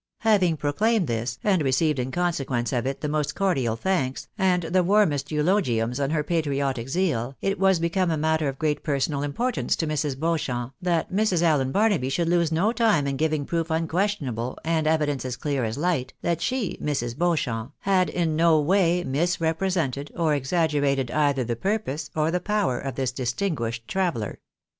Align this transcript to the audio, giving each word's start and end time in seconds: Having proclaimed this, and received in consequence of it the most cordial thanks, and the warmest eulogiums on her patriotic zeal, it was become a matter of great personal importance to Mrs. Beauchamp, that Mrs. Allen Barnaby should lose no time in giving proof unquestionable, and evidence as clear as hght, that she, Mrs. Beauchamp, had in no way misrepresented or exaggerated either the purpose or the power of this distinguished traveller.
Having 0.21 0.57
proclaimed 0.57 1.05
this, 1.05 1.37
and 1.43 1.61
received 1.61 1.99
in 1.99 2.09
consequence 2.09 2.73
of 2.73 2.87
it 2.87 3.01
the 3.01 3.07
most 3.07 3.35
cordial 3.35 3.75
thanks, 3.75 4.27
and 4.35 4.63
the 4.63 4.81
warmest 4.81 5.29
eulogiums 5.31 5.99
on 5.99 6.09
her 6.09 6.23
patriotic 6.23 6.89
zeal, 6.89 7.35
it 7.39 7.59
was 7.59 7.77
become 7.77 8.09
a 8.09 8.17
matter 8.17 8.47
of 8.47 8.57
great 8.57 8.81
personal 8.81 9.21
importance 9.21 9.75
to 9.75 9.85
Mrs. 9.85 10.17
Beauchamp, 10.19 10.73
that 10.81 11.13
Mrs. 11.13 11.43
Allen 11.43 11.71
Barnaby 11.71 12.09
should 12.09 12.27
lose 12.29 12.51
no 12.51 12.71
time 12.73 13.05
in 13.05 13.15
giving 13.15 13.45
proof 13.45 13.69
unquestionable, 13.69 14.57
and 14.65 14.87
evidence 14.87 15.23
as 15.23 15.37
clear 15.37 15.63
as 15.63 15.77
hght, 15.77 16.13
that 16.23 16.41
she, 16.41 16.79
Mrs. 16.81 17.15
Beauchamp, 17.15 17.71
had 17.81 18.09
in 18.09 18.35
no 18.35 18.59
way 18.59 19.03
misrepresented 19.03 20.11
or 20.15 20.33
exaggerated 20.33 21.11
either 21.11 21.43
the 21.43 21.55
purpose 21.55 22.09
or 22.15 22.31
the 22.31 22.39
power 22.39 22.79
of 22.79 22.95
this 22.95 23.11
distinguished 23.11 23.87
traveller. 23.87 24.39